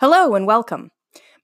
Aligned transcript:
Hello 0.00 0.34
and 0.34 0.46
welcome. 0.46 0.92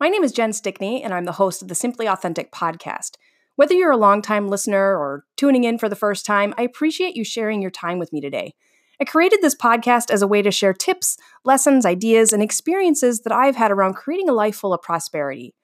My 0.00 0.08
name 0.08 0.24
is 0.24 0.32
Jen 0.32 0.54
Stickney, 0.54 1.02
and 1.02 1.12
I'm 1.12 1.26
the 1.26 1.32
host 1.32 1.60
of 1.60 1.68
the 1.68 1.74
Simply 1.74 2.08
Authentic 2.08 2.50
podcast. 2.50 3.16
Whether 3.56 3.74
you're 3.74 3.90
a 3.90 3.98
longtime 3.98 4.48
listener 4.48 4.96
or 4.96 5.26
tuning 5.36 5.64
in 5.64 5.76
for 5.76 5.90
the 5.90 5.94
first 5.94 6.24
time, 6.24 6.54
I 6.56 6.62
appreciate 6.62 7.16
you 7.16 7.22
sharing 7.22 7.60
your 7.60 7.70
time 7.70 7.98
with 7.98 8.14
me 8.14 8.22
today. 8.22 8.54
I 8.98 9.04
created 9.04 9.42
this 9.42 9.54
podcast 9.54 10.10
as 10.10 10.22
a 10.22 10.26
way 10.26 10.40
to 10.40 10.50
share 10.50 10.72
tips, 10.72 11.18
lessons, 11.44 11.84
ideas, 11.84 12.32
and 12.32 12.42
experiences 12.42 13.20
that 13.24 13.32
I've 13.34 13.56
had 13.56 13.70
around 13.70 13.92
creating 13.92 14.30
a 14.30 14.32
life 14.32 14.56
full 14.56 14.72
of 14.72 14.80
prosperity. 14.80 15.54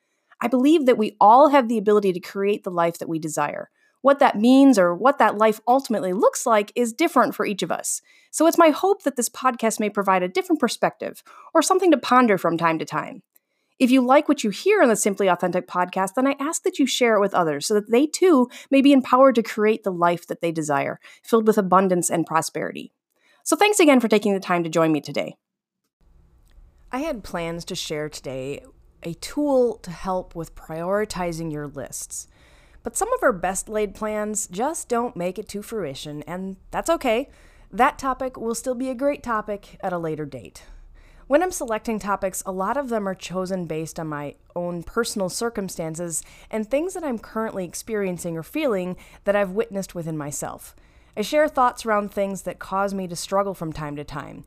I 0.42 0.48
believe 0.48 0.84
that 0.84 0.98
we 0.98 1.16
all 1.18 1.48
have 1.48 1.70
the 1.70 1.78
ability 1.78 2.12
to 2.12 2.20
create 2.20 2.62
the 2.62 2.70
life 2.70 2.98
that 2.98 3.08
we 3.08 3.18
desire. 3.18 3.70
What 4.02 4.18
that 4.18 4.38
means 4.38 4.78
or 4.78 4.94
what 4.94 5.18
that 5.18 5.38
life 5.38 5.60
ultimately 5.66 6.12
looks 6.12 6.44
like 6.44 6.72
is 6.74 6.92
different 6.92 7.34
for 7.34 7.46
each 7.46 7.62
of 7.62 7.72
us. 7.72 8.02
So 8.30 8.46
it's 8.46 8.58
my 8.58 8.70
hope 8.70 9.04
that 9.04 9.16
this 9.16 9.28
podcast 9.28 9.80
may 9.80 9.88
provide 9.88 10.22
a 10.22 10.28
different 10.28 10.60
perspective 10.60 11.22
or 11.54 11.62
something 11.62 11.90
to 11.90 11.96
ponder 11.96 12.36
from 12.36 12.58
time 12.58 12.78
to 12.78 12.84
time. 12.84 13.22
If 13.78 13.90
you 13.90 14.00
like 14.00 14.28
what 14.28 14.44
you 14.44 14.50
hear 14.50 14.82
on 14.82 14.88
the 14.88 14.96
Simply 14.96 15.28
Authentic 15.28 15.66
podcast, 15.66 16.14
then 16.14 16.26
I 16.26 16.36
ask 16.38 16.62
that 16.62 16.78
you 16.78 16.86
share 16.86 17.16
it 17.16 17.20
with 17.20 17.34
others 17.34 17.66
so 17.66 17.74
that 17.74 17.90
they 17.90 18.06
too 18.06 18.48
may 18.70 18.80
be 18.80 18.92
empowered 18.92 19.34
to 19.36 19.42
create 19.42 19.82
the 19.82 19.90
life 19.90 20.26
that 20.26 20.40
they 20.40 20.52
desire, 20.52 21.00
filled 21.22 21.46
with 21.46 21.58
abundance 21.58 22.10
and 22.10 22.26
prosperity. 22.26 22.92
So 23.44 23.56
thanks 23.56 23.80
again 23.80 23.98
for 23.98 24.08
taking 24.08 24.34
the 24.34 24.40
time 24.40 24.62
to 24.62 24.70
join 24.70 24.92
me 24.92 25.00
today. 25.00 25.36
I 26.92 26.98
had 26.98 27.24
plans 27.24 27.64
to 27.66 27.74
share 27.74 28.08
today 28.08 28.62
a 29.02 29.14
tool 29.14 29.78
to 29.78 29.90
help 29.90 30.36
with 30.36 30.54
prioritizing 30.54 31.50
your 31.50 31.66
lists. 31.66 32.28
But 32.82 32.96
some 32.96 33.12
of 33.12 33.22
our 33.22 33.32
best 33.32 33.68
laid 33.68 33.94
plans 33.94 34.46
just 34.48 34.88
don't 34.88 35.16
make 35.16 35.38
it 35.38 35.48
to 35.50 35.62
fruition, 35.62 36.22
and 36.24 36.56
that's 36.70 36.90
okay. 36.90 37.28
That 37.70 37.98
topic 37.98 38.36
will 38.36 38.54
still 38.54 38.74
be 38.74 38.90
a 38.90 38.94
great 38.94 39.22
topic 39.22 39.78
at 39.80 39.92
a 39.92 39.98
later 39.98 40.26
date. 40.26 40.64
When 41.28 41.42
I'm 41.42 41.52
selecting 41.52 41.98
topics, 41.98 42.42
a 42.44 42.52
lot 42.52 42.76
of 42.76 42.88
them 42.88 43.08
are 43.08 43.14
chosen 43.14 43.64
based 43.64 43.98
on 43.98 44.08
my 44.08 44.34
own 44.54 44.82
personal 44.82 45.30
circumstances 45.30 46.22
and 46.50 46.68
things 46.68 46.94
that 46.94 47.04
I'm 47.04 47.18
currently 47.18 47.64
experiencing 47.64 48.36
or 48.36 48.42
feeling 48.42 48.96
that 49.24 49.36
I've 49.36 49.52
witnessed 49.52 49.94
within 49.94 50.18
myself. 50.18 50.76
I 51.16 51.22
share 51.22 51.48
thoughts 51.48 51.86
around 51.86 52.10
things 52.10 52.42
that 52.42 52.58
cause 52.58 52.92
me 52.92 53.06
to 53.06 53.16
struggle 53.16 53.54
from 53.54 53.72
time 53.72 53.96
to 53.96 54.04
time. 54.04 54.44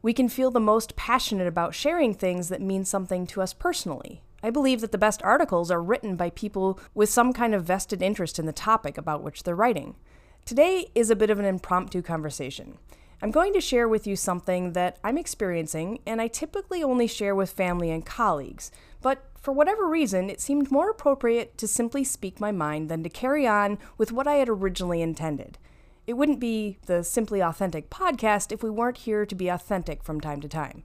We 0.00 0.12
can 0.12 0.28
feel 0.28 0.50
the 0.50 0.58
most 0.58 0.96
passionate 0.96 1.46
about 1.46 1.74
sharing 1.74 2.14
things 2.14 2.48
that 2.48 2.62
mean 2.62 2.84
something 2.84 3.26
to 3.28 3.42
us 3.42 3.52
personally. 3.52 4.22
I 4.42 4.50
believe 4.50 4.80
that 4.80 4.92
the 4.92 4.98
best 4.98 5.22
articles 5.22 5.70
are 5.70 5.82
written 5.82 6.14
by 6.14 6.30
people 6.30 6.78
with 6.94 7.08
some 7.08 7.32
kind 7.32 7.54
of 7.54 7.64
vested 7.64 8.02
interest 8.02 8.38
in 8.38 8.46
the 8.46 8.52
topic 8.52 8.96
about 8.96 9.22
which 9.22 9.42
they're 9.42 9.56
writing. 9.56 9.96
Today 10.44 10.90
is 10.94 11.10
a 11.10 11.16
bit 11.16 11.30
of 11.30 11.38
an 11.38 11.44
impromptu 11.44 12.02
conversation. 12.02 12.78
I'm 13.20 13.32
going 13.32 13.52
to 13.52 13.60
share 13.60 13.88
with 13.88 14.06
you 14.06 14.14
something 14.14 14.74
that 14.74 14.98
I'm 15.02 15.18
experiencing, 15.18 15.98
and 16.06 16.20
I 16.20 16.28
typically 16.28 16.84
only 16.84 17.08
share 17.08 17.34
with 17.34 17.50
family 17.50 17.90
and 17.90 18.06
colleagues. 18.06 18.70
But 19.02 19.24
for 19.40 19.50
whatever 19.50 19.88
reason, 19.88 20.30
it 20.30 20.40
seemed 20.40 20.70
more 20.70 20.88
appropriate 20.88 21.58
to 21.58 21.66
simply 21.66 22.04
speak 22.04 22.38
my 22.38 22.52
mind 22.52 22.88
than 22.88 23.02
to 23.02 23.08
carry 23.08 23.44
on 23.44 23.78
with 23.96 24.12
what 24.12 24.28
I 24.28 24.34
had 24.34 24.48
originally 24.48 25.02
intended. 25.02 25.58
It 26.06 26.12
wouldn't 26.12 26.38
be 26.38 26.78
the 26.86 27.02
Simply 27.02 27.42
Authentic 27.42 27.90
podcast 27.90 28.52
if 28.52 28.62
we 28.62 28.70
weren't 28.70 28.98
here 28.98 29.26
to 29.26 29.34
be 29.34 29.48
authentic 29.48 30.04
from 30.04 30.20
time 30.20 30.40
to 30.40 30.48
time. 30.48 30.84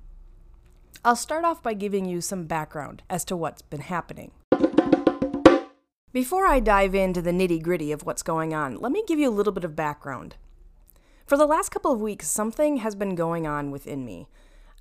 I'll 1.06 1.16
start 1.16 1.46
off 1.46 1.62
by 1.62 1.74
giving 1.74 2.06
you 2.06 2.22
some 2.22 2.46
background 2.46 3.04
as 3.10 3.26
to 3.26 3.36
what's 3.36 3.62
been 3.62 3.82
happening. 3.82 4.32
Before 6.12 6.46
I 6.46 6.60
dive 6.60 6.94
into 6.94 7.22
the 7.22 7.32
nitty 7.32 7.62
gritty 7.62 7.92
of 7.92 8.06
what's 8.06 8.22
going 8.22 8.54
on, 8.54 8.78
let 8.78 8.92
me 8.92 9.04
give 9.08 9.20
you 9.20 9.30
a 9.30 9.32
little 9.32 9.54
bit 9.54 9.64
of 9.64 9.76
background. 9.76 10.36
For 11.26 11.38
the 11.38 11.48
last 11.48 11.70
couple 11.70 11.92
of 11.92 12.02
weeks, 12.02 12.28
something 12.30 12.78
has 12.78 12.96
been 12.96 13.16
going 13.16 13.48
on 13.48 13.72
within 13.72 14.06
me. 14.06 14.28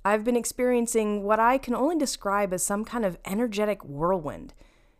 I've 0.05 0.23
been 0.23 0.35
experiencing 0.35 1.23
what 1.23 1.39
I 1.39 1.57
can 1.57 1.73
only 1.73 1.97
describe 1.97 2.53
as 2.53 2.63
some 2.63 2.85
kind 2.85 3.05
of 3.05 3.17
energetic 3.25 3.83
whirlwind. 3.83 4.53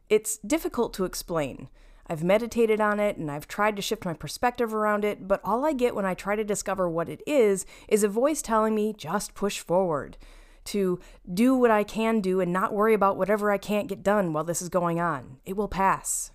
It's 0.09 0.37
difficult 0.37 0.93
to 0.95 1.05
explain. 1.05 1.67
I've 2.07 2.23
meditated 2.23 2.81
on 2.81 2.99
it 2.99 3.17
and 3.17 3.29
I've 3.29 3.47
tried 3.47 3.75
to 3.75 3.81
shift 3.81 4.05
my 4.05 4.13
perspective 4.13 4.73
around 4.73 5.05
it, 5.05 5.27
but 5.27 5.41
all 5.43 5.65
I 5.65 5.73
get 5.73 5.95
when 5.95 6.05
I 6.05 6.13
try 6.13 6.35
to 6.35 6.43
discover 6.43 6.89
what 6.89 7.09
it 7.09 7.21
is 7.27 7.65
is 7.87 8.03
a 8.03 8.09
voice 8.09 8.41
telling 8.41 8.75
me 8.75 8.93
just 8.97 9.35
push 9.35 9.59
forward, 9.59 10.17
to 10.65 10.99
do 11.31 11.55
what 11.55 11.71
I 11.71 11.83
can 11.83 12.21
do 12.21 12.39
and 12.39 12.51
not 12.51 12.73
worry 12.73 12.93
about 12.93 13.17
whatever 13.17 13.51
I 13.51 13.57
can't 13.57 13.87
get 13.87 14.03
done 14.03 14.33
while 14.33 14.43
this 14.43 14.61
is 14.61 14.69
going 14.69 14.99
on. 14.99 15.37
It 15.45 15.55
will 15.55 15.67
pass. 15.67 16.31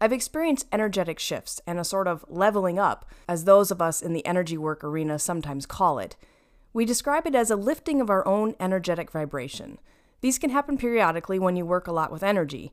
I've 0.00 0.12
experienced 0.12 0.66
energetic 0.72 1.18
shifts 1.18 1.60
and 1.66 1.78
a 1.78 1.84
sort 1.84 2.08
of 2.08 2.24
leveling 2.28 2.78
up, 2.78 3.04
as 3.28 3.44
those 3.44 3.70
of 3.70 3.82
us 3.82 4.00
in 4.00 4.14
the 4.14 4.24
energy 4.24 4.56
work 4.56 4.82
arena 4.82 5.18
sometimes 5.18 5.66
call 5.66 5.98
it. 5.98 6.16
We 6.72 6.86
describe 6.86 7.26
it 7.26 7.34
as 7.34 7.50
a 7.50 7.56
lifting 7.56 8.00
of 8.00 8.08
our 8.08 8.26
own 8.26 8.54
energetic 8.58 9.10
vibration. 9.10 9.78
These 10.22 10.38
can 10.38 10.50
happen 10.50 10.78
periodically 10.78 11.38
when 11.38 11.56
you 11.56 11.66
work 11.66 11.86
a 11.86 11.92
lot 11.92 12.12
with 12.12 12.22
energy. 12.22 12.72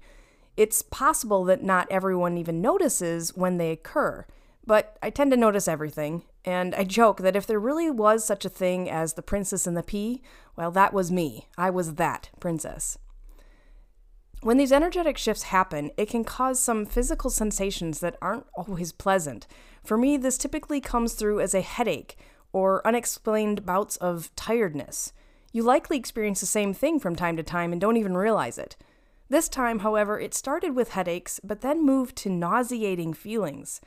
It's 0.55 0.81
possible 0.81 1.43
that 1.45 1.63
not 1.63 1.91
everyone 1.91 2.37
even 2.37 2.61
notices 2.61 3.35
when 3.35 3.57
they 3.57 3.71
occur, 3.71 4.25
but 4.65 4.97
I 5.03 5.09
tend 5.09 5.31
to 5.31 5.37
notice 5.37 5.67
everything, 5.67 6.23
and 6.47 6.73
I 6.75 6.85
joke 6.85 7.17
that 7.23 7.35
if 7.35 7.45
there 7.45 7.59
really 7.59 7.91
was 7.91 8.23
such 8.23 8.45
a 8.45 8.49
thing 8.49 8.89
as 8.89 9.13
the 9.13 9.21
princess 9.21 9.67
and 9.67 9.75
the 9.75 9.83
pea, 9.83 10.21
well, 10.55 10.71
that 10.71 10.93
was 10.93 11.11
me. 11.11 11.49
I 11.57 11.69
was 11.69 11.95
that 11.95 12.29
princess. 12.39 12.97
When 14.41 14.55
these 14.55 14.71
energetic 14.71 15.17
shifts 15.17 15.43
happen, 15.43 15.91
it 15.97 16.07
can 16.07 16.23
cause 16.23 16.61
some 16.61 16.85
physical 16.85 17.29
sensations 17.29 17.99
that 17.99 18.15
aren't 18.21 18.45
always 18.55 18.93
pleasant. 18.93 19.45
For 19.83 19.97
me, 19.97 20.15
this 20.15 20.37
typically 20.37 20.79
comes 20.79 21.15
through 21.15 21.41
as 21.41 21.53
a 21.53 21.59
headache 21.59 22.15
or 22.53 22.81
unexplained 22.87 23.65
bouts 23.65 23.97
of 23.97 24.33
tiredness. 24.37 25.11
You 25.51 25.63
likely 25.63 25.97
experience 25.97 26.39
the 26.39 26.45
same 26.45 26.73
thing 26.73 26.97
from 26.97 27.17
time 27.17 27.35
to 27.35 27.43
time 27.43 27.73
and 27.73 27.81
don't 27.81 27.97
even 27.97 28.15
realize 28.15 28.57
it. 28.57 28.77
This 29.27 29.49
time, 29.49 29.79
however, 29.79 30.17
it 30.17 30.33
started 30.33 30.77
with 30.77 30.91
headaches, 30.91 31.41
but 31.43 31.59
then 31.59 31.85
moved 31.85 32.15
to 32.17 32.29
nauseating 32.29 33.13
feelings, 33.13 33.81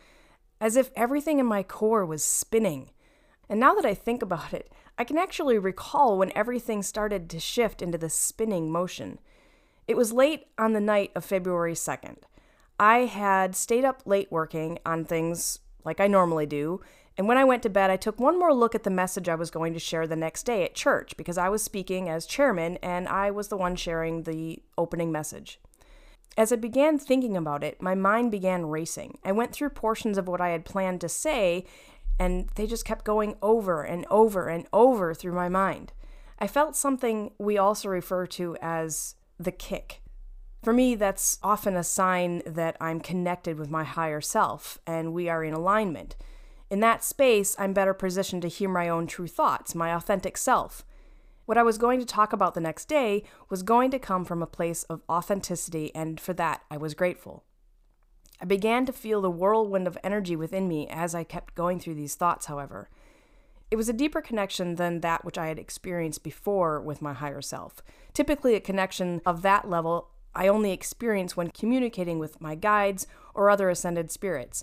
as 0.60 0.76
if 0.76 0.90
everything 0.94 1.38
in 1.38 1.46
my 1.46 1.62
core 1.62 2.04
was 2.04 2.22
spinning. 2.22 2.90
And 3.48 3.58
now 3.58 3.74
that 3.74 3.84
I 3.84 3.94
think 3.94 4.22
about 4.22 4.52
it, 4.52 4.70
I 4.98 5.04
can 5.04 5.18
actually 5.18 5.58
recall 5.58 6.18
when 6.18 6.32
everything 6.36 6.82
started 6.82 7.30
to 7.30 7.40
shift 7.40 7.82
into 7.82 7.98
this 7.98 8.14
spinning 8.14 8.70
motion. 8.70 9.18
It 9.88 9.96
was 9.96 10.12
late 10.12 10.46
on 10.58 10.72
the 10.72 10.80
night 10.80 11.10
of 11.14 11.24
February 11.24 11.74
2nd. 11.74 12.18
I 12.78 13.00
had 13.06 13.56
stayed 13.56 13.84
up 13.84 14.02
late 14.04 14.30
working 14.30 14.78
on 14.86 15.04
things 15.04 15.58
like 15.84 16.00
I 16.00 16.06
normally 16.06 16.46
do, 16.46 16.80
and 17.20 17.28
when 17.28 17.36
I 17.36 17.44
went 17.44 17.62
to 17.64 17.68
bed, 17.68 17.90
I 17.90 17.96
took 17.96 18.18
one 18.18 18.38
more 18.38 18.54
look 18.54 18.74
at 18.74 18.84
the 18.84 18.90
message 18.90 19.28
I 19.28 19.34
was 19.34 19.50
going 19.50 19.74
to 19.74 19.78
share 19.78 20.06
the 20.06 20.16
next 20.16 20.44
day 20.44 20.64
at 20.64 20.74
church 20.74 21.16
because 21.18 21.36
I 21.36 21.50
was 21.50 21.62
speaking 21.62 22.08
as 22.08 22.24
chairman 22.24 22.78
and 22.82 23.06
I 23.08 23.30
was 23.30 23.48
the 23.48 23.58
one 23.58 23.76
sharing 23.76 24.22
the 24.22 24.62
opening 24.78 25.12
message. 25.12 25.60
As 26.36 26.52
I 26.52 26.56
began 26.56 26.98
thinking 26.98 27.36
about 27.36 27.64
it, 27.64 27.82
my 27.82 27.94
mind 27.94 28.30
began 28.30 28.66
racing. 28.66 29.18
I 29.24 29.32
went 29.32 29.52
through 29.52 29.70
portions 29.70 30.16
of 30.16 30.28
what 30.28 30.40
I 30.40 30.50
had 30.50 30.64
planned 30.64 31.00
to 31.02 31.08
say, 31.08 31.64
and 32.18 32.48
they 32.54 32.66
just 32.66 32.84
kept 32.84 33.04
going 33.04 33.36
over 33.42 33.82
and 33.82 34.06
over 34.10 34.48
and 34.48 34.66
over 34.72 35.14
through 35.14 35.32
my 35.32 35.48
mind. 35.48 35.92
I 36.38 36.46
felt 36.46 36.76
something 36.76 37.32
we 37.38 37.58
also 37.58 37.88
refer 37.88 38.26
to 38.28 38.56
as 38.62 39.16
the 39.38 39.52
kick. 39.52 40.02
For 40.62 40.72
me, 40.72 40.94
that's 40.94 41.38
often 41.42 41.76
a 41.76 41.84
sign 41.84 42.42
that 42.46 42.76
I'm 42.80 43.00
connected 43.00 43.58
with 43.58 43.70
my 43.70 43.84
higher 43.84 44.20
self 44.20 44.78
and 44.86 45.12
we 45.12 45.28
are 45.28 45.42
in 45.42 45.54
alignment. 45.54 46.16
In 46.70 46.80
that 46.80 47.02
space, 47.02 47.56
I'm 47.58 47.72
better 47.72 47.94
positioned 47.94 48.42
to 48.42 48.48
hear 48.48 48.68
my 48.68 48.88
own 48.88 49.06
true 49.06 49.26
thoughts, 49.26 49.74
my 49.74 49.92
authentic 49.94 50.36
self. 50.36 50.84
What 51.50 51.58
I 51.58 51.64
was 51.64 51.78
going 51.78 51.98
to 51.98 52.06
talk 52.06 52.32
about 52.32 52.54
the 52.54 52.60
next 52.60 52.84
day 52.84 53.24
was 53.48 53.64
going 53.64 53.90
to 53.90 53.98
come 53.98 54.24
from 54.24 54.40
a 54.40 54.46
place 54.46 54.84
of 54.84 55.02
authenticity, 55.10 55.92
and 55.96 56.20
for 56.20 56.32
that, 56.34 56.62
I 56.70 56.76
was 56.76 56.94
grateful. 56.94 57.42
I 58.40 58.44
began 58.44 58.86
to 58.86 58.92
feel 58.92 59.20
the 59.20 59.32
whirlwind 59.32 59.88
of 59.88 59.98
energy 60.04 60.36
within 60.36 60.68
me 60.68 60.86
as 60.86 61.12
I 61.12 61.24
kept 61.24 61.56
going 61.56 61.80
through 61.80 61.96
these 61.96 62.14
thoughts, 62.14 62.46
however. 62.46 62.88
It 63.68 63.74
was 63.74 63.88
a 63.88 63.92
deeper 63.92 64.20
connection 64.20 64.76
than 64.76 65.00
that 65.00 65.24
which 65.24 65.36
I 65.36 65.48
had 65.48 65.58
experienced 65.58 66.22
before 66.22 66.80
with 66.80 67.02
my 67.02 67.14
higher 67.14 67.42
self. 67.42 67.82
Typically, 68.14 68.54
a 68.54 68.60
connection 68.60 69.20
of 69.26 69.42
that 69.42 69.68
level 69.68 70.10
I 70.32 70.46
only 70.46 70.70
experience 70.70 71.36
when 71.36 71.50
communicating 71.50 72.20
with 72.20 72.40
my 72.40 72.54
guides 72.54 73.08
or 73.34 73.50
other 73.50 73.68
ascended 73.68 74.12
spirits. 74.12 74.62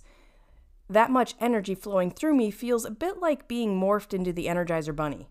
That 0.89 1.11
much 1.11 1.35
energy 1.41 1.75
flowing 1.75 2.11
through 2.11 2.35
me 2.35 2.49
feels 2.49 2.85
a 2.85 2.91
bit 2.91 3.19
like 3.19 3.49
being 3.49 3.77
morphed 3.77 4.13
into 4.13 4.31
the 4.31 4.45
Energizer 4.45 4.95
Bunny. 4.95 5.27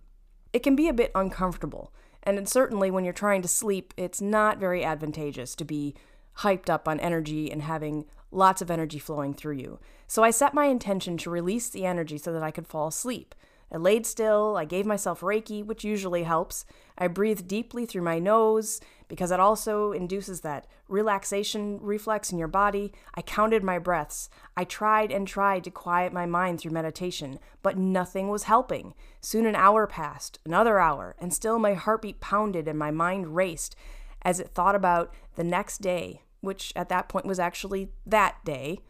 It 0.56 0.62
can 0.62 0.75
be 0.75 0.88
a 0.88 0.94
bit 0.94 1.11
uncomfortable, 1.14 1.93
and 2.23 2.49
certainly 2.49 2.91
when 2.91 3.05
you're 3.05 3.12
trying 3.12 3.43
to 3.43 3.47
sleep, 3.47 3.93
it's 3.99 4.23
not 4.23 4.56
very 4.56 4.82
advantageous 4.82 5.55
to 5.55 5.67
be 5.67 5.94
hyped 6.38 6.70
up 6.70 6.88
on 6.88 6.99
energy 6.99 7.53
and 7.53 7.61
having 7.61 8.06
lots 8.31 8.62
of 8.62 8.70
energy 8.70 8.99
flowing 8.99 9.35
through 9.35 9.56
you. 9.56 9.79
So 10.06 10.25
I 10.25 10.31
set 10.31 10.55
my 10.55 10.64
intention 10.64 11.19
to 11.19 11.29
release 11.29 11.69
the 11.69 11.85
energy 11.85 12.17
so 12.17 12.32
that 12.32 12.43
I 12.43 12.53
could 12.53 12.67
fall 12.67 12.87
asleep. 12.88 13.35
I 13.73 13.79
laid 13.79 14.07
still, 14.07 14.57
I 14.57 14.65
gave 14.65 14.87
myself 14.87 15.21
Reiki, 15.21 15.65
which 15.65 15.85
usually 15.85 16.23
helps. 16.23 16.65
I 16.97 17.09
breathed 17.09 17.49
deeply 17.49 17.85
through 17.85 18.03
my 18.03 18.19
nose 18.19 18.81
because 19.09 19.31
it 19.31 19.41
also 19.41 19.93
induces 19.93 20.41
that 20.43 20.67
relaxation 20.89 21.79
reflex 21.81 22.31
in 22.31 22.39
your 22.39 22.49
body. 22.49 22.93
I 23.15 23.23
counted 23.23 23.65
my 23.65 23.79
breaths. 23.79 24.31
I 24.57 24.65
tried 24.65 25.11
and 25.11 25.27
tried 25.27 25.65
to 25.65 25.71
quiet 25.71 26.13
my 26.13 26.27
mind 26.27 26.61
through 26.61 26.71
meditation, 26.71 27.39
but 27.63 27.77
nothing 27.77 28.29
was 28.29 28.45
helping. 28.45 28.95
Soon 29.21 29.47
an 29.47 29.57
hour 29.57 29.87
passed, 29.87 30.39
another 30.45 30.79
hour, 30.79 31.17
and 31.19 31.35
still 31.35 31.59
my 31.59 31.75
heartbeat 31.75 32.21
pounded 32.21 32.69
and 32.69 32.79
my 32.79 32.93
mind 32.93 33.35
raced 33.35 33.75
as 34.23 34.41
it 34.41 34.51
thought 34.51 34.75
about 34.75 35.13
the 35.35 35.45
next 35.45 35.79
day, 35.79 36.23
which 36.41 36.73
at 36.77 36.89
that 36.89 37.09
point 37.09 37.27
was 37.27 37.41
actually 37.41 37.91
that 38.07 38.45
day. 38.45 38.81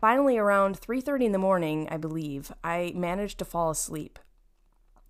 Finally, 0.00 0.38
around 0.38 0.78
3:30 0.78 1.26
in 1.26 1.32
the 1.32 1.38
morning, 1.38 1.88
I 1.90 1.96
believe, 1.96 2.52
I 2.62 2.92
managed 2.94 3.38
to 3.40 3.44
fall 3.44 3.70
asleep. 3.70 4.20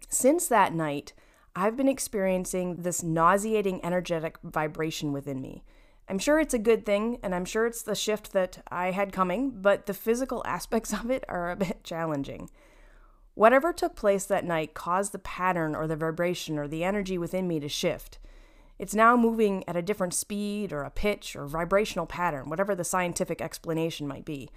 Since 0.09 0.49
that 0.49 0.73
night, 0.73 1.13
I've 1.55 1.77
been 1.77 1.89
experiencing 1.89 2.77
this 2.77 3.03
nauseating 3.03 3.85
energetic 3.85 4.39
vibration 4.43 5.13
within 5.13 5.43
me. 5.43 5.63
I'm 6.09 6.19
sure 6.19 6.41
it's 6.41 6.55
a 6.55 6.59
good 6.59 6.87
thing, 6.87 7.19
and 7.23 7.35
I'm 7.35 7.45
sure 7.45 7.67
it's 7.67 7.83
the 7.83 7.95
shift 7.95 8.33
that 8.33 8.65
I 8.71 8.93
had 8.93 9.13
coming, 9.13 9.51
but 9.61 9.85
the 9.85 9.93
physical 9.93 10.43
aspects 10.47 10.95
of 10.95 11.11
it 11.11 11.23
are 11.29 11.51
a 11.51 11.57
bit 11.57 11.85
challenging. 11.85 12.49
Whatever 13.35 13.75
took 13.75 13.95
place 13.95 14.25
that 14.25 14.45
night 14.45 14.73
caused 14.73 15.13
the 15.13 15.19
pattern 15.19 15.75
or 15.75 15.87
the 15.87 15.97
vibration 15.97 16.59
or 16.59 16.67
the 16.67 16.83
energy 16.83 17.19
within 17.19 17.47
me 17.47 17.61
to 17.61 17.69
shift. 17.69 18.19
It's 18.79 18.95
now 18.95 19.17
moving 19.17 19.65
at 19.69 19.77
a 19.77 19.83
different 19.83 20.15
speed 20.15 20.73
or 20.73 20.83
a 20.83 20.91
pitch 20.91 21.37
or 21.37 21.47
vibrational 21.47 22.07
pattern, 22.07 22.49
whatever 22.49 22.75
the 22.75 22.85
scientific 22.85 23.43
explanation 23.43 24.09
might 24.09 24.25
be. 24.25 24.49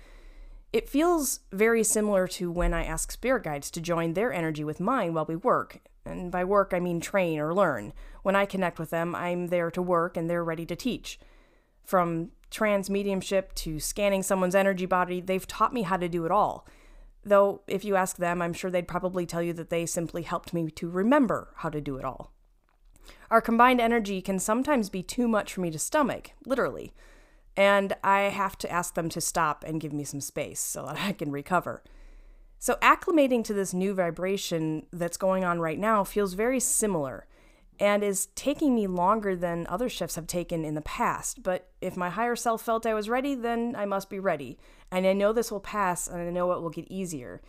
It 0.73 0.87
feels 0.87 1.41
very 1.51 1.83
similar 1.83 2.27
to 2.29 2.49
when 2.49 2.73
I 2.73 2.85
ask 2.85 3.11
spirit 3.11 3.43
guides 3.43 3.69
to 3.71 3.81
join 3.81 4.13
their 4.13 4.31
energy 4.31 4.63
with 4.63 4.79
mine 4.79 5.13
while 5.13 5.25
we 5.25 5.35
work. 5.35 5.79
And 6.05 6.31
by 6.31 6.45
work, 6.45 6.71
I 6.73 6.79
mean 6.79 7.01
train 7.01 7.39
or 7.39 7.53
learn. 7.53 7.91
When 8.23 8.37
I 8.37 8.45
connect 8.45 8.79
with 8.79 8.89
them, 8.89 9.13
I'm 9.13 9.47
there 9.47 9.69
to 9.71 9.81
work 9.81 10.15
and 10.15 10.29
they're 10.29 10.43
ready 10.43 10.65
to 10.65 10.75
teach. 10.75 11.19
From 11.83 12.31
trance 12.49 12.89
mediumship 12.89 13.53
to 13.55 13.79
scanning 13.79 14.23
someone's 14.23 14.55
energy 14.55 14.85
body, 14.85 15.19
they've 15.19 15.45
taught 15.45 15.73
me 15.73 15.81
how 15.81 15.97
to 15.97 16.07
do 16.07 16.25
it 16.25 16.31
all. 16.31 16.65
Though, 17.23 17.61
if 17.67 17.83
you 17.83 17.97
ask 17.97 18.15
them, 18.17 18.41
I'm 18.41 18.53
sure 18.53 18.71
they'd 18.71 18.87
probably 18.87 19.25
tell 19.25 19.43
you 19.43 19.53
that 19.53 19.69
they 19.69 19.85
simply 19.85 20.23
helped 20.23 20.53
me 20.53 20.71
to 20.71 20.89
remember 20.89 21.49
how 21.57 21.69
to 21.69 21.81
do 21.81 21.97
it 21.97 22.05
all. 22.05 22.31
Our 23.29 23.41
combined 23.41 23.81
energy 23.81 24.21
can 24.21 24.39
sometimes 24.39 24.89
be 24.89 25.03
too 25.03 25.27
much 25.27 25.53
for 25.53 25.61
me 25.61 25.69
to 25.71 25.79
stomach, 25.79 26.31
literally 26.45 26.93
and 27.57 27.93
I 28.03 28.21
have 28.21 28.57
to 28.59 28.71
ask 28.71 28.95
them 28.95 29.09
to 29.09 29.21
stop 29.21 29.63
and 29.65 29.81
give 29.81 29.93
me 29.93 30.03
some 30.03 30.21
space 30.21 30.59
so 30.59 30.85
that 30.85 30.97
I 31.05 31.13
can 31.13 31.31
recover. 31.31 31.83
So, 32.59 32.75
acclimating 32.81 33.43
to 33.45 33.53
this 33.53 33.73
new 33.73 33.93
vibration 33.93 34.85
that's 34.93 35.17
going 35.17 35.43
on 35.43 35.59
right 35.59 35.79
now 35.79 36.03
feels 36.03 36.33
very 36.33 36.59
similar 36.59 37.25
and 37.79 38.03
is 38.03 38.27
taking 38.35 38.75
me 38.75 38.85
longer 38.85 39.35
than 39.35 39.65
other 39.67 39.89
shifts 39.89 40.15
have 40.15 40.27
taken 40.27 40.63
in 40.63 40.75
the 40.75 40.81
past. 40.81 41.41
But 41.41 41.71
if 41.81 41.97
my 41.97 42.11
higher 42.11 42.35
self 42.35 42.61
felt 42.61 42.85
I 42.85 42.93
was 42.93 43.09
ready, 43.09 43.33
then 43.33 43.75
I 43.75 43.85
must 43.85 44.07
be 44.07 44.19
ready. 44.19 44.59
And 44.91 45.07
I 45.07 45.13
know 45.13 45.33
this 45.33 45.51
will 45.51 45.59
pass 45.59 46.07
and 46.07 46.21
I 46.21 46.29
know 46.29 46.51
it 46.51 46.61
will 46.61 46.69
get 46.69 46.91
easier. 46.91 47.41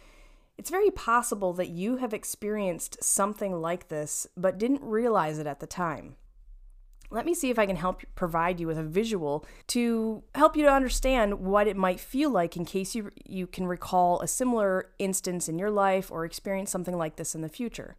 It's 0.56 0.70
very 0.70 0.90
possible 0.90 1.52
that 1.54 1.68
you 1.68 1.96
have 1.98 2.14
experienced 2.14 3.04
something 3.04 3.60
like 3.60 3.88
this 3.88 4.26
but 4.34 4.58
didn't 4.58 4.82
realize 4.82 5.38
it 5.38 5.46
at 5.46 5.60
the 5.60 5.66
time. 5.66 6.16
Let 7.12 7.26
me 7.26 7.34
see 7.34 7.50
if 7.50 7.58
I 7.58 7.66
can 7.66 7.76
help 7.76 8.00
provide 8.14 8.58
you 8.58 8.66
with 8.66 8.78
a 8.78 8.82
visual 8.82 9.44
to 9.68 10.22
help 10.34 10.56
you 10.56 10.62
to 10.62 10.72
understand 10.72 11.40
what 11.40 11.66
it 11.68 11.76
might 11.76 12.00
feel 12.00 12.30
like 12.30 12.56
in 12.56 12.64
case 12.64 12.94
you, 12.94 13.10
you 13.26 13.46
can 13.46 13.66
recall 13.66 14.20
a 14.20 14.26
similar 14.26 14.90
instance 14.98 15.46
in 15.46 15.58
your 15.58 15.70
life 15.70 16.10
or 16.10 16.24
experience 16.24 16.70
something 16.70 16.96
like 16.96 17.16
this 17.16 17.34
in 17.34 17.42
the 17.42 17.50
future. 17.50 17.96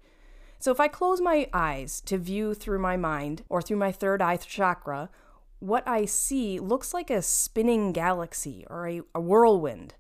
So, 0.57 0.71
if 0.71 0.79
I 0.79 0.87
close 0.87 1.21
my 1.21 1.47
eyes 1.53 2.01
to 2.01 2.17
view 2.17 2.55
through 2.55 2.79
my 2.79 2.97
mind 2.97 3.43
or 3.49 3.61
through 3.61 3.77
my 3.77 3.91
third 3.91 4.19
eye 4.19 4.37
chakra, 4.37 5.09
what 5.59 5.87
I 5.87 6.05
see 6.05 6.59
looks 6.59 6.91
like 6.91 7.11
a 7.11 7.21
spinning 7.21 7.91
galaxy 7.91 8.65
or 8.67 8.87
a, 8.87 9.01
a 9.13 9.21
whirlwind. 9.21 9.93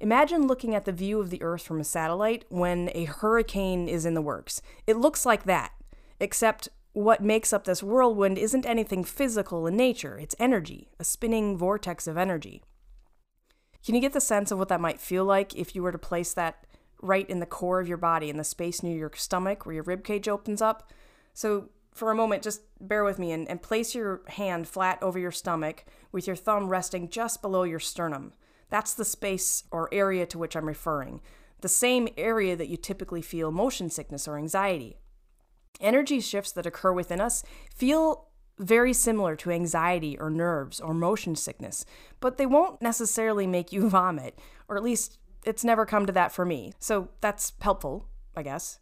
Imagine 0.00 0.46
looking 0.46 0.74
at 0.74 0.86
the 0.86 0.92
view 0.92 1.20
of 1.20 1.28
the 1.28 1.42
Earth 1.42 1.62
from 1.62 1.80
a 1.80 1.84
satellite 1.84 2.46
when 2.48 2.90
a 2.94 3.04
hurricane 3.04 3.88
is 3.88 4.06
in 4.06 4.14
the 4.14 4.22
works. 4.22 4.62
It 4.86 4.96
looks 4.96 5.26
like 5.26 5.44
that, 5.44 5.72
except 6.18 6.68
what 6.94 7.22
makes 7.22 7.52
up 7.52 7.64
this 7.64 7.82
whirlwind 7.82 8.38
isn't 8.38 8.64
anything 8.64 9.04
physical 9.04 9.66
in 9.66 9.76
nature, 9.76 10.18
it's 10.18 10.36
energy, 10.38 10.88
a 10.98 11.04
spinning 11.04 11.58
vortex 11.58 12.06
of 12.06 12.16
energy. 12.16 12.62
Can 13.84 13.96
you 13.96 14.00
get 14.00 14.12
the 14.12 14.20
sense 14.20 14.50
of 14.50 14.58
what 14.58 14.68
that 14.68 14.80
might 14.80 15.00
feel 15.00 15.24
like 15.24 15.54
if 15.56 15.74
you 15.74 15.82
were 15.82 15.92
to 15.92 15.98
place 15.98 16.32
that 16.34 16.66
right 17.02 17.28
in 17.28 17.40
the 17.40 17.46
core 17.46 17.80
of 17.80 17.88
your 17.88 17.98
body, 17.98 18.30
in 18.30 18.38
the 18.38 18.44
space 18.44 18.82
near 18.82 18.96
your 18.96 19.10
stomach 19.14 19.66
where 19.66 19.74
your 19.74 19.82
rib 19.82 20.04
cage 20.04 20.28
opens 20.28 20.62
up? 20.62 20.90
So, 21.34 21.68
for 21.92 22.10
a 22.10 22.14
moment, 22.14 22.42
just 22.42 22.62
bear 22.80 23.04
with 23.04 23.18
me 23.18 23.30
and, 23.30 23.48
and 23.48 23.62
place 23.62 23.94
your 23.94 24.22
hand 24.28 24.66
flat 24.66 25.00
over 25.00 25.18
your 25.18 25.30
stomach 25.30 25.84
with 26.10 26.26
your 26.26 26.34
thumb 26.34 26.68
resting 26.68 27.08
just 27.08 27.42
below 27.42 27.62
your 27.62 27.78
sternum. 27.78 28.32
That's 28.70 28.94
the 28.94 29.04
space 29.04 29.64
or 29.70 29.88
area 29.92 30.26
to 30.26 30.38
which 30.38 30.56
I'm 30.56 30.66
referring. 30.66 31.20
The 31.60 31.68
same 31.68 32.08
area 32.16 32.56
that 32.56 32.68
you 32.68 32.76
typically 32.76 33.22
feel 33.22 33.52
motion 33.52 33.90
sickness 33.90 34.26
or 34.26 34.38
anxiety. 34.38 34.96
Energy 35.80 36.20
shifts 36.20 36.52
that 36.52 36.66
occur 36.66 36.92
within 36.92 37.20
us 37.20 37.42
feel 37.74 38.28
very 38.58 38.92
similar 38.92 39.34
to 39.36 39.50
anxiety 39.50 40.18
or 40.18 40.30
nerves 40.30 40.80
or 40.80 40.94
motion 40.94 41.34
sickness, 41.34 41.84
but 42.20 42.36
they 42.36 42.46
won't 42.46 42.80
necessarily 42.80 43.46
make 43.46 43.72
you 43.72 43.88
vomit, 43.90 44.38
or 44.68 44.76
at 44.76 44.82
least 44.82 45.18
it's 45.44 45.64
never 45.64 45.84
come 45.84 46.06
to 46.06 46.12
that 46.12 46.32
for 46.32 46.44
me. 46.44 46.72
So 46.78 47.08
that's 47.20 47.52
helpful, 47.60 48.06
I 48.36 48.42
guess. 48.42 48.78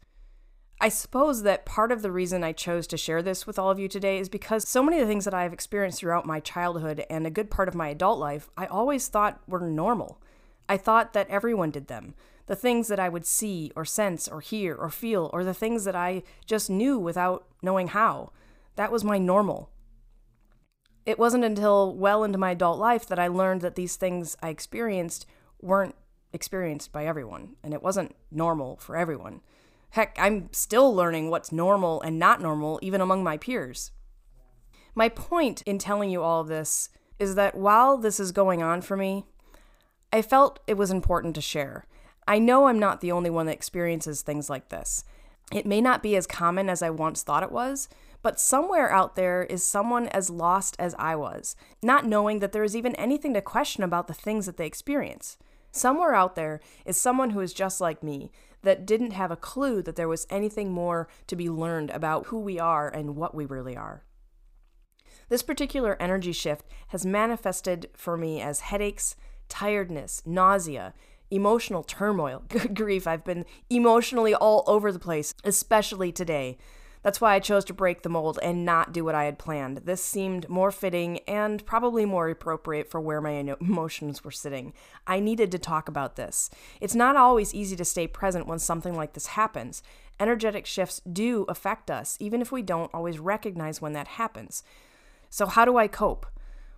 I 0.81 0.89
suppose 0.89 1.43
that 1.43 1.65
part 1.65 1.93
of 1.93 2.03
the 2.03 2.11
reason 2.11 2.43
I 2.43 2.51
chose 2.51 2.89
to 2.89 2.97
share 2.97 3.23
this 3.23 3.47
with 3.47 3.57
all 3.57 3.71
of 3.71 3.79
you 3.79 3.87
today 3.87 4.19
is 4.19 4.29
because 4.29 4.67
so 4.67 4.83
many 4.83 4.99
of 4.99 5.07
the 5.07 5.11
things 5.11 5.25
that 5.27 5.35
I've 5.35 5.53
experienced 5.53 6.01
throughout 6.01 6.27
my 6.27 6.41
childhood 6.41 7.05
and 7.09 7.25
a 7.25 7.31
good 7.31 7.53
part 7.53 7.69
of 7.69 7.77
my 7.77 7.89
adult 7.89 8.19
life, 8.19 8.51
I 8.57 8.67
always 8.67 9.07
thought 9.07 9.41
were 9.47 9.61
normal. 9.61 10.21
I 10.69 10.77
thought 10.77 11.13
that 11.13 11.29
everyone 11.29 11.71
did 11.71 11.89
them 11.89 12.15
the 12.47 12.57
things 12.57 12.89
that 12.89 13.01
I 13.01 13.09
would 13.09 13.25
see 13.25 13.73
or 13.77 13.85
sense 13.85 14.29
or 14.29 14.41
hear 14.41 14.75
or 14.75 14.91
feel, 14.91 15.31
or 15.33 15.45
the 15.45 15.55
things 15.55 15.85
that 15.85 15.97
I 15.97 16.23
just 16.45 16.69
knew 16.69 16.99
without 16.99 17.47
knowing 17.63 17.89
how. 17.89 18.33
That 18.77 18.93
was 18.93 19.05
my 19.05 19.19
normal. 19.19 19.71
It 21.07 21.19
wasn't 21.19 21.45
until 21.45 21.95
well 21.95 22.25
into 22.25 22.39
my 22.39 22.51
adult 22.51 22.79
life 22.79 23.07
that 23.07 23.19
I 23.19 23.29
learned 23.29 23.61
that 23.63 23.75
these 23.75 23.97
things 23.97 24.37
I 24.43 24.51
experienced 24.51 25.27
weren't 25.61 25.95
experienced 26.33 26.93
by 26.93 27.07
everyone, 27.07 27.57
and 27.63 27.75
it 27.75 27.83
wasn't 27.83 28.17
normal 28.31 28.77
for 28.77 28.97
everyone. 28.97 29.41
Heck, 29.91 30.17
I'm 30.19 30.49
still 30.53 30.95
learning 30.95 31.29
what's 31.29 31.53
normal 31.53 32.01
and 32.03 32.19
not 32.19 32.41
normal, 32.41 32.79
even 32.83 33.01
among 33.01 33.23
my 33.23 33.37
peers. 33.37 33.93
My 34.95 35.09
point 35.09 35.63
in 35.63 35.79
telling 35.79 36.11
you 36.11 36.23
all 36.23 36.41
of 36.41 36.49
this 36.49 36.89
is 37.19 37.35
that 37.35 37.55
while 37.55 37.99
this 37.99 38.19
is 38.19 38.33
going 38.33 38.63
on 38.63 38.81
for 38.81 38.97
me, 38.97 39.27
I 40.13 40.23
felt 40.23 40.61
it 40.67 40.77
was 40.77 40.91
important 40.91 41.35
to 41.37 41.41
share. 41.41 41.87
I 42.29 42.39
know 42.39 42.67
I'm 42.67 42.79
not 42.79 43.01
the 43.01 43.13
only 43.13 43.31
one 43.31 43.47
that 43.47 43.55
experiences 43.55 44.23
things 44.23 44.51
like 44.51 44.69
this. 44.69 45.05
It 45.51 45.67
may 45.67 45.81
not 45.81 46.03
be 46.03 46.17
as 46.17 46.27
common 46.27 46.69
as 46.69 46.83
I 46.83 46.91
once 46.91 47.23
thought 47.23 47.43
it 47.43 47.53
was, 47.53 47.89
but 48.23 48.39
somewhere 48.39 48.91
out 48.93 49.17
there 49.17 49.43
is 49.45 49.65
someone 49.65 50.09
as 50.09 50.31
lost 50.31 50.77
as 50.79 50.95
I 50.99 51.17
was, 51.17 51.57
not 51.83 52.07
knowing 52.07 52.39
that 52.39 52.53
there 52.53 52.63
is 52.63 52.77
even 52.77 52.95
anything 52.97 53.35
to 53.35 53.41
question 53.41 53.83
about 53.83 54.07
the 54.07 54.15
things 54.15 54.47
that 54.47 54.57
they 54.57 54.67
experience. 54.67 55.39
Somewhere 55.73 56.15
out 56.15 56.37
there 56.37 56.61
is 56.85 56.97
someone 56.97 57.31
who 57.31 57.41
is 57.41 57.53
just 57.53 57.81
like 57.81 58.03
me, 58.03 58.31
that 58.63 58.87
didn't 58.87 59.13
have 59.13 59.31
a 59.31 59.37
clue 59.37 59.83
that 59.83 59.97
there 59.97 60.09
was 60.09 60.27
anything 60.31 60.71
more 60.71 61.09
to 61.27 61.37
be 61.37 61.51
learned 61.51 61.91
about 61.91 62.27
who 62.27 62.39
we 62.39 62.59
are 62.59 62.89
and 62.89 63.17
what 63.17 63.35
we 63.35 63.45
really 63.45 63.77
are. 63.77 64.05
This 65.29 65.43
particular 65.43 65.97
energy 66.01 66.33
shift 66.33 66.67
has 66.89 67.05
manifested 67.05 67.89
for 67.95 68.17
me 68.17 68.41
as 68.41 68.61
headaches, 68.61 69.17
tiredness, 69.53 70.23
nausea, 70.25 70.95
emotional 71.31 71.83
turmoil. 71.83 72.43
Good 72.49 72.75
grief, 72.75 73.07
I've 73.07 73.23
been 73.23 73.45
emotionally 73.69 74.35
all 74.35 74.65
over 74.67 74.91
the 74.91 74.99
place, 74.99 75.35
especially 75.45 76.11
today. 76.11 76.57
That's 77.03 77.21
why 77.21 77.35
I 77.35 77.41
chose 77.41 77.67
to 77.67 77.75
break 77.75 78.03
the 78.03 78.09
mold 78.09 78.39
and 78.43 78.65
not 78.65 78.93
do 78.93 79.05
what 79.05 79.15
I 79.15 79.25
had 79.25 79.39
planned. 79.39 79.79
This 79.79 80.03
seemed 80.03 80.49
more 80.49 80.71
fitting 80.71 81.19
and 81.29 81.67
probably 81.67 82.07
more 82.07 82.31
appropriate 82.31 82.91
for 82.91 82.99
where 82.99 83.21
my 83.21 83.33
emotions 83.61 84.25
were 84.25 84.31
sitting. 84.31 84.73
I 85.07 85.21
needed 85.21 85.53
to 85.53 85.59
talk 85.59 85.87
about 85.87 86.17
this. 86.17 86.49
It's 86.81 86.95
not 86.95 87.17
always 87.17 87.53
easy 87.53 87.77
to 87.77 87.85
stay 87.85 88.07
present 88.07 88.47
when 88.47 88.59
something 88.59 88.95
like 88.95 89.13
this 89.13 89.27
happens. 89.27 89.83
Energetic 90.19 90.65
shifts 90.65 91.03
do 91.13 91.45
affect 91.47 91.91
us, 91.91 92.17
even 92.21 92.41
if 92.41 92.51
we 92.51 92.63
don't 92.63 92.95
always 92.95 93.19
recognize 93.19 93.83
when 93.83 93.93
that 93.93 94.09
happens. 94.09 94.63
So, 95.29 95.45
how 95.45 95.67
do 95.67 95.77
I 95.77 95.89
cope? 95.89 96.27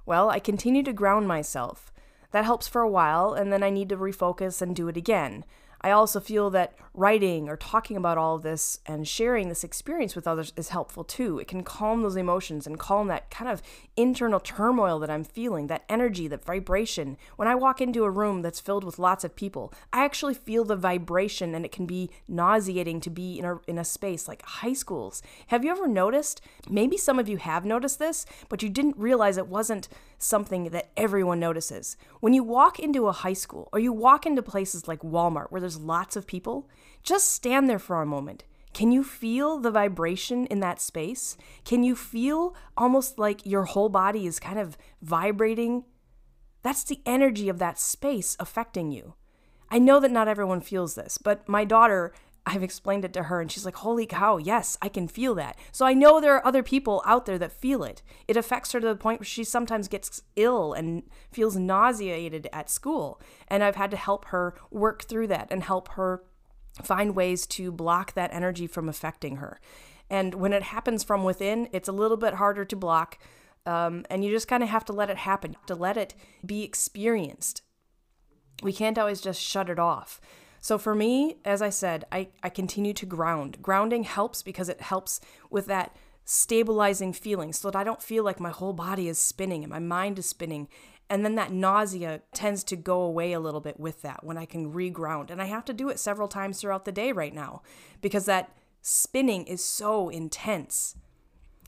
Well, 0.06 0.28
I 0.28 0.40
continue 0.40 0.82
to 0.82 0.92
ground 0.92 1.28
myself. 1.28 1.92
That 2.34 2.44
helps 2.44 2.66
for 2.66 2.82
a 2.82 2.90
while, 2.90 3.32
and 3.32 3.52
then 3.52 3.62
I 3.62 3.70
need 3.70 3.88
to 3.90 3.96
refocus 3.96 4.60
and 4.60 4.74
do 4.74 4.88
it 4.88 4.96
again. 4.96 5.44
I 5.82 5.92
also 5.92 6.18
feel 6.18 6.50
that 6.50 6.74
writing 6.94 7.48
or 7.48 7.56
talking 7.56 7.96
about 7.96 8.16
all 8.16 8.34
of 8.36 8.42
this 8.42 8.80
and 8.86 9.06
sharing 9.06 9.50
this 9.50 9.62
experience 9.62 10.16
with 10.16 10.26
others 10.26 10.52
is 10.56 10.70
helpful 10.70 11.04
too. 11.04 11.38
It 11.38 11.46
can 11.46 11.62
calm 11.62 12.02
those 12.02 12.16
emotions 12.16 12.66
and 12.66 12.78
calm 12.78 13.06
that 13.08 13.30
kind 13.30 13.50
of 13.50 13.62
internal 13.96 14.40
turmoil 14.40 14.98
that 15.00 15.10
I'm 15.10 15.24
feeling, 15.24 15.66
that 15.66 15.84
energy, 15.88 16.26
that 16.28 16.44
vibration. 16.44 17.18
When 17.36 17.46
I 17.46 17.54
walk 17.54 17.80
into 17.82 18.04
a 18.04 18.10
room 18.10 18.40
that's 18.40 18.60
filled 18.60 18.82
with 18.82 18.98
lots 18.98 19.24
of 19.24 19.36
people, 19.36 19.74
I 19.92 20.04
actually 20.04 20.32
feel 20.32 20.64
the 20.64 20.74
vibration 20.74 21.54
and 21.54 21.66
it 21.66 21.72
can 21.72 21.84
be 21.84 22.08
nauseating 22.26 23.00
to 23.02 23.10
be 23.10 23.38
in 23.38 23.44
a, 23.44 23.60
in 23.68 23.76
a 23.76 23.84
space 23.84 24.26
like 24.26 24.42
high 24.42 24.72
schools. 24.72 25.22
Have 25.48 25.64
you 25.64 25.70
ever 25.70 25.86
noticed? 25.86 26.40
Maybe 26.68 26.96
some 26.96 27.18
of 27.18 27.28
you 27.28 27.36
have 27.36 27.66
noticed 27.66 27.98
this, 27.98 28.24
but 28.48 28.62
you 28.62 28.70
didn't 28.70 28.96
realize 28.96 29.36
it 29.36 29.48
wasn't 29.48 29.88
something 30.24 30.70
that 30.70 30.90
everyone 30.96 31.38
notices. 31.38 31.96
When 32.20 32.32
you 32.32 32.42
walk 32.42 32.78
into 32.78 33.06
a 33.06 33.12
high 33.12 33.34
school 33.34 33.68
or 33.72 33.78
you 33.78 33.92
walk 33.92 34.26
into 34.26 34.42
places 34.42 34.88
like 34.88 35.00
Walmart 35.00 35.50
where 35.50 35.60
there's 35.60 35.78
lots 35.78 36.16
of 36.16 36.26
people, 36.26 36.68
just 37.02 37.32
stand 37.32 37.68
there 37.68 37.78
for 37.78 38.00
a 38.00 38.06
moment. 38.06 38.44
Can 38.72 38.90
you 38.90 39.04
feel 39.04 39.58
the 39.58 39.70
vibration 39.70 40.46
in 40.46 40.58
that 40.60 40.80
space? 40.80 41.36
Can 41.64 41.84
you 41.84 41.94
feel 41.94 42.56
almost 42.76 43.18
like 43.18 43.46
your 43.46 43.64
whole 43.64 43.88
body 43.88 44.26
is 44.26 44.40
kind 44.40 44.58
of 44.58 44.76
vibrating? 45.00 45.84
That's 46.62 46.82
the 46.82 47.00
energy 47.06 47.48
of 47.48 47.60
that 47.60 47.78
space 47.78 48.36
affecting 48.40 48.90
you. 48.90 49.14
I 49.70 49.78
know 49.78 50.00
that 50.00 50.10
not 50.10 50.28
everyone 50.28 50.60
feels 50.60 50.96
this, 50.96 51.18
but 51.18 51.48
my 51.48 51.64
daughter 51.64 52.12
I've 52.46 52.62
explained 52.62 53.04
it 53.04 53.12
to 53.14 53.24
her 53.24 53.40
and 53.40 53.50
she's 53.50 53.64
like, 53.64 53.76
Holy 53.76 54.06
cow, 54.06 54.36
yes, 54.36 54.76
I 54.82 54.88
can 54.88 55.08
feel 55.08 55.34
that. 55.36 55.56
So 55.72 55.86
I 55.86 55.94
know 55.94 56.20
there 56.20 56.34
are 56.34 56.46
other 56.46 56.62
people 56.62 57.02
out 57.06 57.24
there 57.26 57.38
that 57.38 57.52
feel 57.52 57.82
it. 57.84 58.02
It 58.28 58.36
affects 58.36 58.72
her 58.72 58.80
to 58.80 58.86
the 58.86 58.96
point 58.96 59.20
where 59.20 59.26
she 59.26 59.44
sometimes 59.44 59.88
gets 59.88 60.22
ill 60.36 60.72
and 60.74 61.04
feels 61.32 61.56
nauseated 61.56 62.48
at 62.52 62.68
school. 62.68 63.20
And 63.48 63.64
I've 63.64 63.76
had 63.76 63.90
to 63.92 63.96
help 63.96 64.26
her 64.26 64.54
work 64.70 65.04
through 65.04 65.28
that 65.28 65.48
and 65.50 65.62
help 65.62 65.88
her 65.92 66.22
find 66.82 67.14
ways 67.14 67.46
to 67.46 67.72
block 67.72 68.12
that 68.14 68.32
energy 68.32 68.66
from 68.66 68.88
affecting 68.88 69.36
her. 69.36 69.58
And 70.10 70.34
when 70.34 70.52
it 70.52 70.64
happens 70.64 71.02
from 71.02 71.24
within, 71.24 71.68
it's 71.72 71.88
a 71.88 71.92
little 71.92 72.16
bit 72.16 72.34
harder 72.34 72.64
to 72.66 72.76
block. 72.76 73.18
Um, 73.64 74.04
and 74.10 74.22
you 74.22 74.30
just 74.30 74.48
kind 74.48 74.62
of 74.62 74.68
have 74.68 74.84
to 74.86 74.92
let 74.92 75.08
it 75.08 75.16
happen, 75.16 75.56
to 75.66 75.74
let 75.74 75.96
it 75.96 76.14
be 76.44 76.62
experienced. 76.62 77.62
We 78.62 78.72
can't 78.72 78.98
always 78.98 79.20
just 79.20 79.40
shut 79.40 79.70
it 79.70 79.78
off. 79.78 80.20
So 80.64 80.78
for 80.78 80.94
me, 80.94 81.36
as 81.44 81.60
I 81.60 81.68
said, 81.68 82.06
I, 82.10 82.28
I 82.42 82.48
continue 82.48 82.94
to 82.94 83.04
ground. 83.04 83.60
Grounding 83.60 84.04
helps 84.04 84.42
because 84.42 84.70
it 84.70 84.80
helps 84.80 85.20
with 85.50 85.66
that 85.66 85.94
stabilizing 86.24 87.12
feeling 87.12 87.52
so 87.52 87.70
that 87.70 87.76
I 87.76 87.84
don't 87.84 88.02
feel 88.02 88.24
like 88.24 88.40
my 88.40 88.48
whole 88.48 88.72
body 88.72 89.06
is 89.06 89.18
spinning 89.18 89.62
and 89.62 89.70
my 89.70 89.78
mind 89.78 90.18
is 90.18 90.24
spinning. 90.24 90.68
And 91.10 91.22
then 91.22 91.34
that 91.34 91.52
nausea 91.52 92.22
tends 92.32 92.64
to 92.64 92.76
go 92.76 93.02
away 93.02 93.34
a 93.34 93.40
little 93.40 93.60
bit 93.60 93.78
with 93.78 94.00
that 94.00 94.24
when 94.24 94.38
I 94.38 94.46
can 94.46 94.72
reground. 94.72 95.30
And 95.30 95.42
I 95.42 95.44
have 95.44 95.66
to 95.66 95.74
do 95.74 95.90
it 95.90 96.00
several 96.00 96.28
times 96.28 96.62
throughout 96.62 96.86
the 96.86 96.92
day 96.92 97.12
right 97.12 97.34
now 97.34 97.60
because 98.00 98.24
that 98.24 98.56
spinning 98.80 99.44
is 99.44 99.62
so 99.62 100.08
intense. 100.08 100.96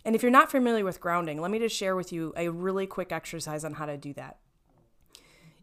And 0.06 0.14
if 0.14 0.22
you're 0.22 0.32
not 0.32 0.50
familiar 0.50 0.86
with 0.86 1.02
grounding, 1.02 1.38
let 1.38 1.50
me 1.50 1.58
just 1.58 1.76
share 1.76 1.96
with 1.96 2.14
you 2.14 2.32
a 2.34 2.48
really 2.48 2.86
quick 2.86 3.12
exercise 3.12 3.62
on 3.62 3.74
how 3.74 3.84
to 3.84 3.98
do 3.98 4.14
that 4.14 4.38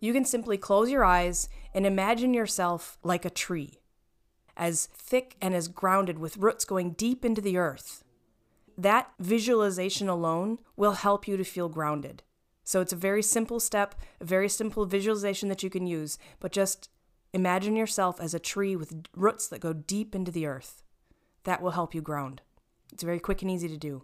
you 0.03 0.12
can 0.12 0.25
simply 0.25 0.57
close 0.57 0.91
your 0.91 1.05
eyes 1.05 1.48
and 1.74 1.86
imagine 1.86 2.33
yourself 2.33 2.98
like 3.03 3.24
a 3.24 3.29
tree, 3.29 3.79
as 4.57 4.88
thick 4.88 5.38
and 5.41 5.55
as 5.55 5.69
grounded 5.69 6.19
with 6.19 6.36
roots 6.36 6.65
going 6.65 6.91
deep 6.91 7.24
into 7.24 7.39
the 7.39 7.55
earth. 7.55 8.03
That 8.77 9.13
visualization 9.17 10.10
alone 10.10 10.60
will 10.75 10.91
help 10.91 11.25
you 11.25 11.38
to 11.38 11.45
feel 11.45 11.69
grounded. 11.69 12.22
So 12.65 12.81
it's 12.81 12.91
a 12.91 12.98
very 12.98 13.24
simple 13.24 13.62
step, 13.62 13.95
a 14.19 14.25
very 14.25 14.50
simple 14.50 14.86
visualization 14.86 15.48
that 15.48 15.63
you 15.63 15.69
can 15.69 15.88
use, 15.88 16.17
but 16.41 16.51
just 16.51 16.89
imagine 17.31 17.77
yourself 17.77 18.19
as 18.19 18.33
a 18.33 18.39
tree 18.39 18.75
with 18.75 19.07
roots 19.15 19.48
that 19.48 19.62
go 19.62 19.72
deep 19.72 20.13
into 20.13 20.31
the 20.31 20.45
earth. 20.45 20.83
That 21.45 21.62
will 21.62 21.72
help 21.72 21.95
you 21.95 22.01
ground. 22.01 22.41
It's 22.91 23.03
very 23.03 23.22
quick 23.22 23.41
and 23.41 23.50
easy 23.50 23.69
to 23.69 23.77
do. 23.77 24.03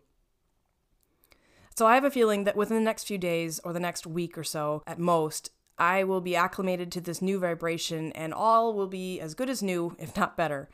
So 1.76 1.86
I 1.86 1.96
have 1.96 2.06
a 2.06 2.12
feeling 2.12 2.46
that 2.46 2.56
within 2.56 2.78
the 2.78 2.84
next 2.84 3.04
few 3.04 3.18
days 3.18 3.60
or 3.66 3.74
the 3.74 3.82
next 3.82 4.08
week 4.08 4.38
or 4.38 4.46
so 4.46 4.82
at 4.88 4.98
most, 4.98 5.52
I 5.80 6.04
will 6.04 6.22
be 6.22 6.36
acclimated 6.36 6.92
to 6.92 7.02
this 7.02 7.22
new 7.22 7.40
vibration 7.40 8.12
and 8.12 8.34
all 8.34 8.74
will 8.74 8.88
be 8.88 9.20
as 9.20 9.34
good 9.34 9.50
as 9.50 9.64
new, 9.64 9.96
if 9.98 10.16
not 10.16 10.38
better. 10.38 10.70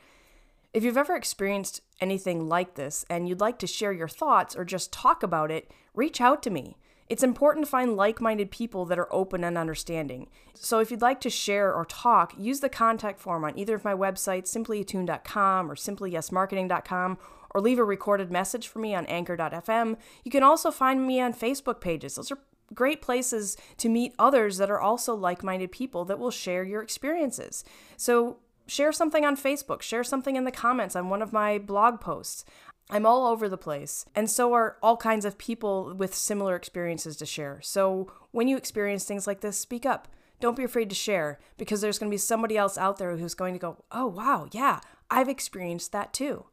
If 0.74 0.84
you've 0.84 0.98
ever 0.98 1.16
experienced 1.16 1.80
anything 2.00 2.48
like 2.48 2.74
this 2.74 3.06
and 3.08 3.28
you'd 3.28 3.40
like 3.40 3.58
to 3.60 3.66
share 3.66 3.92
your 3.92 4.08
thoughts 4.08 4.54
or 4.54 4.64
just 4.64 4.92
talk 4.92 5.22
about 5.22 5.50
it, 5.50 5.70
reach 5.94 6.20
out 6.20 6.42
to 6.42 6.50
me. 6.50 6.76
It's 7.08 7.22
important 7.22 7.64
to 7.64 7.70
find 7.70 7.96
like 7.96 8.20
minded 8.20 8.50
people 8.50 8.84
that 8.86 8.98
are 8.98 9.12
open 9.14 9.44
and 9.44 9.56
understanding. 9.56 10.28
So 10.54 10.80
if 10.80 10.90
you'd 10.90 11.00
like 11.00 11.20
to 11.20 11.30
share 11.30 11.72
or 11.72 11.84
talk, 11.84 12.34
use 12.36 12.60
the 12.60 12.68
contact 12.68 13.20
form 13.20 13.44
on 13.44 13.56
either 13.56 13.76
of 13.76 13.84
my 13.84 13.94
websites, 13.94 14.54
simplyattuned.com 14.54 15.70
or 15.70 15.76
simplyyesmarketing.com, 15.76 17.18
or 17.50 17.60
leave 17.60 17.78
a 17.78 17.84
recorded 17.84 18.32
message 18.32 18.66
for 18.66 18.80
me 18.80 18.94
on 18.94 19.06
anchor.fm. 19.06 19.96
You 20.24 20.30
can 20.30 20.42
also 20.42 20.70
find 20.72 21.06
me 21.06 21.20
on 21.20 21.32
Facebook 21.32 21.80
pages. 21.80 22.16
Those 22.16 22.32
are 22.32 22.38
great 22.76 23.02
places 23.02 23.56
to 23.78 23.88
meet 23.88 24.14
others 24.18 24.58
that 24.58 24.70
are 24.70 24.80
also 24.80 25.14
like 25.14 25.42
minded 25.42 25.72
people 25.72 26.04
that 26.04 26.18
will 26.18 26.30
share 26.30 26.62
your 26.62 26.82
experiences. 26.82 27.64
So, 27.96 28.38
share 28.68 28.92
something 28.92 29.24
on 29.24 29.36
Facebook, 29.36 29.82
share 29.82 30.04
something 30.04 30.36
in 30.36 30.44
the 30.44 30.50
comments 30.50 30.94
on 30.94 31.08
one 31.08 31.22
of 31.22 31.32
my 31.32 31.58
blog 31.58 32.00
posts. 32.00 32.44
I'm 32.88 33.06
all 33.06 33.26
over 33.26 33.48
the 33.48 33.58
place, 33.58 34.06
and 34.14 34.30
so 34.30 34.52
are 34.52 34.76
all 34.80 34.96
kinds 34.96 35.24
of 35.24 35.38
people 35.38 35.92
with 35.96 36.14
similar 36.14 36.54
experiences 36.54 37.16
to 37.16 37.26
share. 37.26 37.60
So, 37.62 38.12
when 38.30 38.46
you 38.46 38.56
experience 38.56 39.04
things 39.04 39.26
like 39.26 39.40
this, 39.40 39.58
speak 39.58 39.84
up. 39.84 40.06
Don't 40.38 40.56
be 40.56 40.64
afraid 40.64 40.90
to 40.90 40.94
share 40.94 41.38
because 41.56 41.80
there's 41.80 41.98
going 41.98 42.10
to 42.10 42.14
be 42.14 42.18
somebody 42.18 42.56
else 42.56 42.76
out 42.76 42.98
there 42.98 43.16
who's 43.16 43.34
going 43.34 43.54
to 43.54 43.58
go, 43.58 43.84
Oh, 43.90 44.06
wow, 44.06 44.48
yeah, 44.52 44.80
I've 45.10 45.28
experienced 45.28 45.92
that 45.92 46.12
too. 46.12 46.46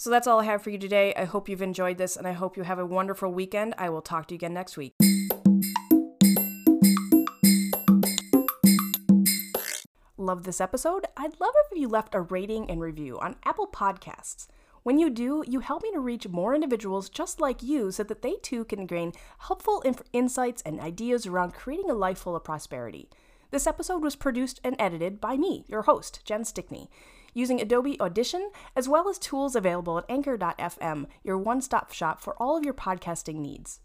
So 0.00 0.08
that's 0.08 0.26
all 0.26 0.40
I 0.40 0.44
have 0.44 0.62
for 0.62 0.70
you 0.70 0.78
today. 0.78 1.12
I 1.14 1.26
hope 1.26 1.46
you've 1.46 1.60
enjoyed 1.60 1.98
this 1.98 2.16
and 2.16 2.26
I 2.26 2.32
hope 2.32 2.56
you 2.56 2.62
have 2.62 2.78
a 2.78 2.86
wonderful 2.86 3.30
weekend. 3.30 3.74
I 3.76 3.90
will 3.90 4.00
talk 4.00 4.28
to 4.28 4.34
you 4.34 4.36
again 4.36 4.54
next 4.54 4.78
week. 4.78 4.94
Love 10.16 10.44
this 10.44 10.58
episode? 10.58 11.04
I'd 11.18 11.38
love 11.38 11.52
if 11.70 11.78
you 11.78 11.86
left 11.86 12.14
a 12.14 12.22
rating 12.22 12.70
and 12.70 12.80
review 12.80 13.18
on 13.18 13.36
Apple 13.44 13.66
Podcasts. 13.66 14.46
When 14.84 14.98
you 14.98 15.10
do, 15.10 15.44
you 15.46 15.60
help 15.60 15.82
me 15.82 15.92
to 15.92 16.00
reach 16.00 16.26
more 16.26 16.54
individuals 16.54 17.10
just 17.10 17.38
like 17.38 17.62
you 17.62 17.90
so 17.90 18.02
that 18.04 18.22
they 18.22 18.36
too 18.36 18.64
can 18.64 18.86
gain 18.86 19.12
helpful 19.40 19.82
inf- 19.82 20.00
insights 20.14 20.62
and 20.62 20.80
ideas 20.80 21.26
around 21.26 21.52
creating 21.52 21.90
a 21.90 21.94
life 21.94 22.20
full 22.20 22.34
of 22.34 22.42
prosperity. 22.42 23.10
This 23.50 23.66
episode 23.66 24.02
was 24.02 24.16
produced 24.16 24.62
and 24.64 24.76
edited 24.78 25.20
by 25.20 25.36
me, 25.36 25.66
your 25.68 25.82
host, 25.82 26.22
Jen 26.24 26.46
Stickney 26.46 26.88
using 27.34 27.60
Adobe 27.60 28.00
Audition, 28.00 28.50
as 28.74 28.88
well 28.88 29.08
as 29.08 29.18
tools 29.18 29.54
available 29.56 29.98
at 29.98 30.04
Anchor.fm, 30.08 31.06
your 31.22 31.38
one 31.38 31.60
stop 31.60 31.92
shop 31.92 32.20
for 32.20 32.34
all 32.42 32.56
of 32.56 32.64
your 32.64 32.74
podcasting 32.74 33.36
needs. 33.36 33.80